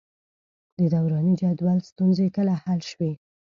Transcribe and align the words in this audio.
د 0.77 0.81
دوراني 0.93 1.33
جدول 1.41 1.79
ستونزې 1.89 2.27
کله 2.35 2.53
حل 2.63 2.79
شوې؟ 2.91 3.11